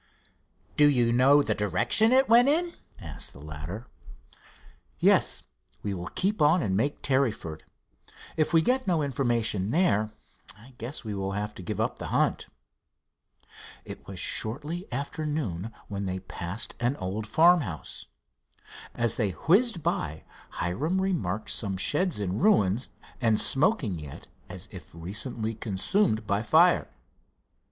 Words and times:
"Do 0.77 0.89
you 0.89 1.13
know 1.13 1.43
the 1.43 1.53
direction 1.53 2.11
it 2.11 2.27
went 2.27 2.47
in?" 2.49 2.73
asked 2.99 3.33
the 3.33 3.39
latter. 3.39 3.85
"Yes. 4.97 5.43
We 5.83 5.93
will 5.93 6.07
keep 6.07 6.41
on 6.41 6.63
and 6.63 6.75
make 6.75 7.03
Tarryford. 7.03 7.61
If 8.35 8.51
we 8.51 8.63
get 8.63 8.87
no 8.87 9.03
information 9.03 9.69
there, 9.69 10.09
I 10.57 10.73
guess 10.79 11.03
we 11.05 11.13
will 11.13 11.33
have 11.33 11.53
to 11.53 11.61
give 11.61 11.79
up 11.79 11.99
the 11.99 12.07
hunt." 12.07 12.47
It 13.85 14.07
was 14.07 14.19
shortly 14.19 14.91
after 14.91 15.23
noon 15.23 15.71
when 15.87 16.05
they 16.05 16.19
passed 16.21 16.73
an 16.79 16.95
old 16.95 17.27
farmhouse. 17.27 18.07
As 18.95 19.17
they 19.17 19.33
whizzed 19.45 19.83
by, 19.83 20.23
Hiram 20.53 20.99
remarked 20.99 21.51
some 21.51 21.77
sheds 21.77 22.19
in 22.19 22.39
ruins, 22.39 22.89
and 23.21 23.39
smoking 23.39 23.99
yet 23.99 24.29
as 24.49 24.67
if 24.71 24.89
recently 24.95 25.53
consumed 25.53 26.25
by 26.25 26.41
fire. 26.41 26.89